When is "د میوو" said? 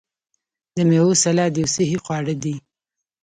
0.75-1.19